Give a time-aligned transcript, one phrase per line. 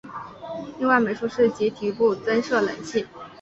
[0.79, 3.05] 另外美术室及体育部增设冷气。